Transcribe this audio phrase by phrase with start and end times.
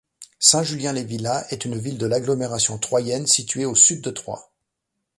[0.39, 4.49] Saint-Julien-les-Villas est une ville de l'agglomération troyenne située au sud de Troyes.